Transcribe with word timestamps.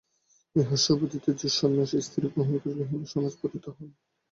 ইহা 0.55 0.77
সুবিদিত 0.77 1.25
যে, 1.39 1.47
সন্ন্যাসী 1.49 1.97
স্ত্রী 2.01 2.25
গ্রহণ 2.27 2.55
করিলে 2.57 2.83
হিন্দুসমাজে 2.83 3.37
পতিত 3.41 3.65
হন। 3.67 3.89